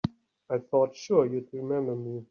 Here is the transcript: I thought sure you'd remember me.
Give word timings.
I 0.49 0.57
thought 0.57 0.95
sure 0.95 1.27
you'd 1.27 1.53
remember 1.53 1.93
me. 1.95 2.19